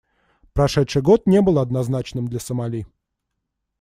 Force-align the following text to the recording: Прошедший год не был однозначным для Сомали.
Прошедший 0.53 1.03
год 1.03 1.27
не 1.27 1.43
был 1.43 1.59
однозначным 1.59 2.27
для 2.27 2.39
Сомали. 2.39 2.87